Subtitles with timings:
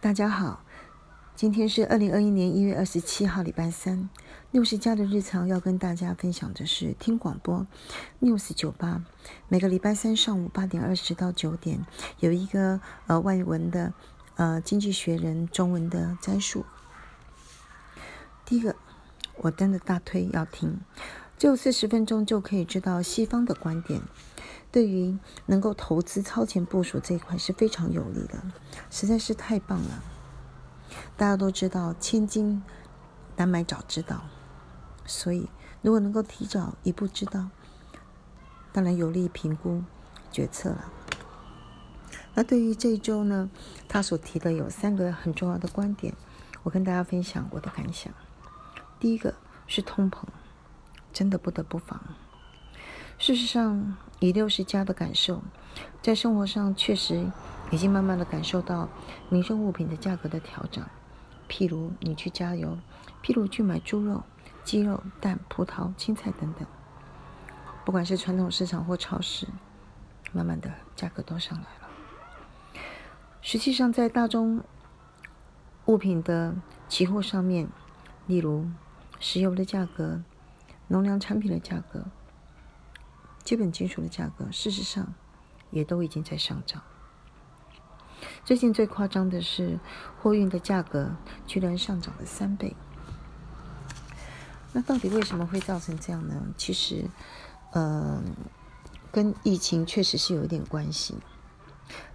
[0.00, 0.62] 大家好，
[1.34, 4.08] 今天是二零二一年一月二十七号，礼拜三。
[4.52, 7.66] 六十家的日常要跟大家分享的是听广播
[8.20, 9.02] ，news 九八。
[9.48, 11.84] 每个礼拜三上午八点二十到九点，
[12.20, 13.92] 有一个呃外文的
[14.36, 16.64] 呃经济学人中文的摘述。
[18.44, 18.76] 第一个，
[19.38, 20.78] 我真的大推要听，
[21.38, 24.02] 只有四十分钟就可以知道西方的观点。
[24.70, 25.16] 对于
[25.46, 28.42] 能够投资超前部署这一块是非常有利的，
[28.90, 30.02] 实在是太棒了。
[31.16, 32.62] 大家都知道，千金
[33.36, 34.24] 难买早知道，
[35.06, 35.48] 所以
[35.80, 37.48] 如果能够提早一步知道，
[38.72, 39.82] 当然有利于评估
[40.30, 40.92] 决策了。
[42.34, 43.48] 那对于这一周呢，
[43.88, 46.14] 他所提的有三个很重要的观点，
[46.62, 48.12] 我跟大家分享我的感想。
[49.00, 49.34] 第一个
[49.66, 50.24] 是通膨，
[51.12, 52.00] 真的不得不防。
[53.18, 55.42] 事实上，以六十家的感受，
[56.00, 57.30] 在生活上确实
[57.70, 58.88] 已经慢慢的感受到
[59.28, 60.84] 民生物品的价格的调整。
[61.48, 62.78] 譬如你去加油，
[63.22, 64.22] 譬如去买猪肉、
[64.62, 66.66] 鸡肉、蛋、葡萄、青菜等等，
[67.84, 69.48] 不管是传统市场或超市，
[70.32, 71.88] 慢慢的价格都上来了。
[73.40, 74.62] 实际上，在大宗
[75.86, 76.54] 物品的
[76.86, 77.66] 期货上面，
[78.26, 78.68] 例如
[79.18, 80.22] 石油的价格、
[80.88, 82.04] 农粮产品的价格。
[83.44, 85.14] 基本金属的价格，事实上
[85.70, 86.82] 也都已经在上涨。
[88.44, 89.78] 最近最夸张的是，
[90.20, 91.16] 货运的价格
[91.46, 92.76] 居然上涨了三倍。
[94.72, 96.34] 那到底为什么会造成这样呢？
[96.58, 97.08] 其实，
[97.72, 98.22] 呃，
[99.10, 101.14] 跟疫情确实是有一点关系。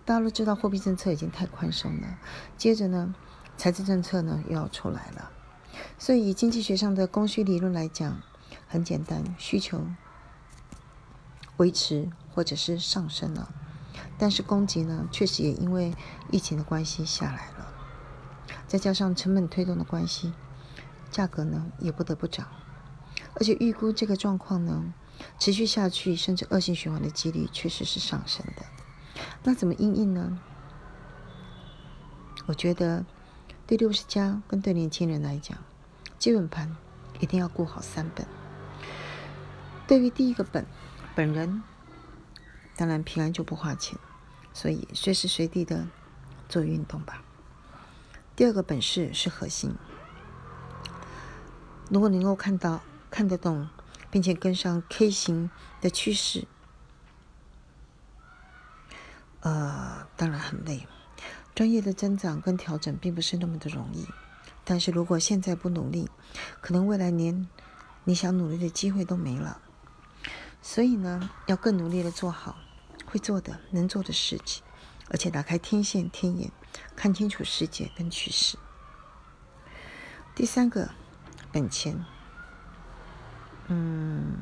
[0.06, 2.20] 大家都知道，货币政策已经太宽松了，
[2.58, 3.16] 接着呢，
[3.58, 5.32] 财政政策呢又要出来了。
[5.98, 8.22] 所以，以经济学上的供需理论来讲，
[8.74, 9.86] 很简单，需求。
[11.58, 13.54] 维持或者是上升了，
[14.18, 15.94] 但是供给呢，确实也因为
[16.32, 17.72] 疫情的关系下来了，
[18.68, 20.34] 再加上成本推动的关系，
[21.12, 22.48] 价格呢也不得不涨，
[23.36, 24.92] 而且预估这个状况呢
[25.38, 28.66] 持续下去，甚至恶性循环的几率确实是上升的。
[29.44, 30.40] 那怎么应应呢？
[32.48, 33.06] 我觉得
[33.68, 35.56] 对六十家跟对年轻人来讲，
[36.18, 36.76] 基本盘
[37.20, 38.26] 一定要顾好三本。
[39.94, 40.66] 对于第一个本。
[41.14, 41.62] 本人
[42.76, 43.96] 当然平安就不花钱，
[44.52, 45.88] 所以随时随地的
[46.50, 47.24] 做运动吧。
[48.36, 49.76] 第二个本事是核心，
[51.92, 53.70] 如果能够看到、看得懂，
[54.10, 56.48] 并且跟上 K 型的趋势，
[59.42, 60.88] 呃，当然很累。
[61.54, 64.08] 专业的增长跟调整并不是那么的容易，
[64.66, 66.10] 但是如果现在不努力，
[66.62, 67.48] 可能未来连
[68.06, 69.60] 你想努力的机会都没了。
[70.66, 72.56] 所以呢，要更努力的做好
[73.06, 74.64] 会做的、能做的事情，
[75.10, 76.52] 而且打开天线、天眼，
[76.96, 78.58] 看清楚世界跟趋势。
[80.34, 80.90] 第三个，
[81.52, 82.06] 本钱，
[83.68, 84.38] 嗯，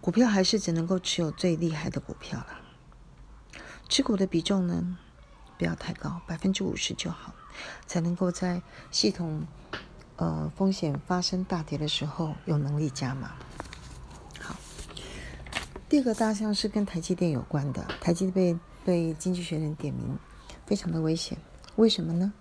[0.00, 2.60] 股票还是只能够持有最厉害的股票了。
[3.88, 4.98] 持股的比重呢，
[5.56, 7.34] 不要太高，百分之五十就好，
[7.86, 9.46] 才能够在系统
[10.16, 13.36] 呃风险发生大跌的时候有能力加码。
[15.90, 20.16] 第二个大象是跟台积电有关的，台积被被经济学人点名，
[20.64, 21.36] 非常的危险。
[21.74, 22.32] 为什么呢？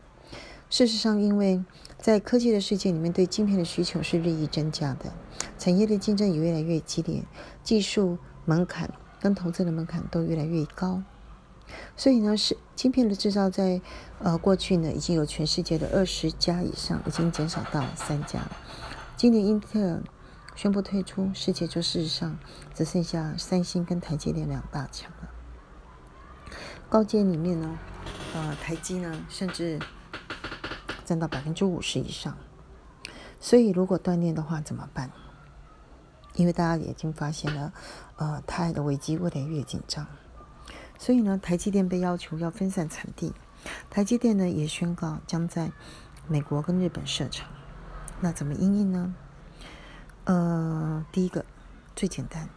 [0.69, 1.65] 事实上，因为
[1.97, 5.11] 在科技的世界里面，对晶片的需求是日益增加的，
[5.57, 7.23] 产业的竞争也越来越激烈，
[7.63, 11.01] 技术门槛跟投资的门槛都越来越高。
[11.97, 13.81] 所以呢，是晶片的制造在
[14.19, 18.47] 呃过去呢已经有全世界的二十家以上，已经减少到三家。
[19.17, 20.03] 今年英特尔。
[20.59, 22.37] 宣布退出，世界就事实上
[22.75, 25.29] 只剩下三星跟台积电两大强了。
[26.89, 27.79] 高阶里面呢，
[28.35, 29.79] 呃，台积呢甚至
[31.05, 32.35] 占到百分之五十以上。
[33.39, 35.09] 所以如果断链的话怎么办？
[36.33, 37.71] 因为大家已经发现了，
[38.17, 40.05] 呃，台的危机越来越紧张。
[40.97, 43.33] 所以呢，台积电被要求要分散产地，
[43.89, 45.71] 台积电呢也宣告将在
[46.27, 47.47] 美国跟日本设厂。
[48.19, 49.15] 那怎么应应呢？
[50.29, 51.43] 呃，第一个
[51.95, 52.47] 最简单，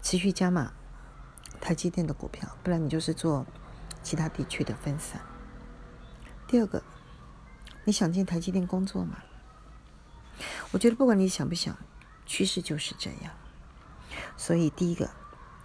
[0.00, 0.72] 持续加码
[1.60, 3.44] 台积电的股票，不然你就是做
[4.00, 5.20] 其他地区的分散。
[6.46, 6.84] 第二个，
[7.82, 9.16] 你想进台积电工作吗？
[10.70, 11.76] 我觉得不管你想不想，
[12.26, 13.32] 趋势就是这样。
[14.36, 15.10] 所以第一个，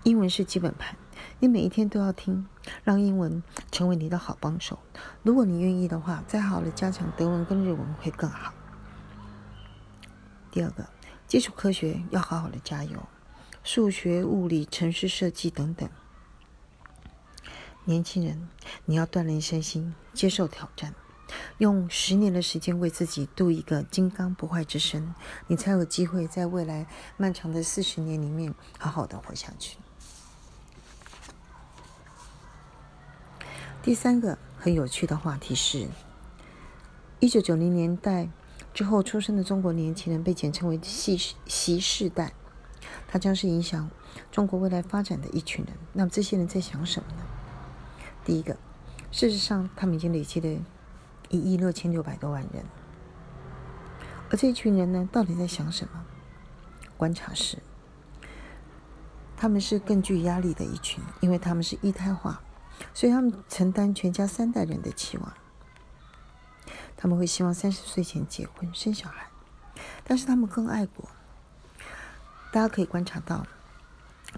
[0.02, 0.98] 英文是基本盘，
[1.38, 2.48] 你每一天都要听，
[2.84, 4.80] 让英文成为你的好帮手。
[5.22, 8.52] 如果你愿意的话，再好的加强德文跟日文会更好。
[10.50, 10.95] 第二个。
[11.28, 13.08] 基础科学要好好的加油，
[13.64, 15.90] 数学、物理、城市设计等等，
[17.86, 18.48] 年轻人，
[18.86, 20.94] 你要锻炼身心，接受挑战，
[21.58, 25.16] 用十年的时间为自己度一个金刚不坏之身，
[25.48, 26.86] 你才有机会在未来
[27.18, 29.78] 漫长的四十年里面好好的活下去。
[33.82, 35.88] 第三个很有趣的话题是，
[37.20, 38.30] 一九九零年代
[38.76, 42.34] 之后出生的中国年轻人被简称为“习习世代”，
[43.08, 43.90] 他将是影响
[44.30, 45.74] 中国未来发展的一群人。
[45.94, 47.24] 那么这些人在想什么呢？
[48.26, 48.58] 第一个，
[49.14, 50.50] 事实上，他们已经累积了
[51.30, 52.66] 一亿六千六百多万人。
[54.30, 56.04] 而这一群人呢，到底在想什么？
[56.98, 57.60] 观察是，
[59.38, 62.42] 他们是更具压力的一群，因为他们是一胎化，
[62.94, 65.34] 所以他们承担全家三代人的期望。
[66.98, 69.28] 他们会希望三十岁前结婚生小孩，
[70.04, 71.10] 但是他们更爱国。
[72.52, 73.46] 大家可以观察到，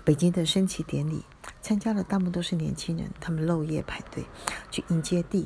[0.03, 1.23] 北京的升旗典礼。
[1.61, 4.25] 参加的大部分都是年轻人，他们漏夜排队
[4.71, 5.45] 去迎接第一